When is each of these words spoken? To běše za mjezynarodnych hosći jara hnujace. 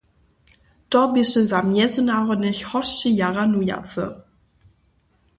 To 0.89 1.01
běše 1.11 1.41
za 1.51 1.59
mjezynarodnych 1.71 2.61
hosći 2.71 3.09
jara 3.19 3.43
hnujace. 3.49 4.05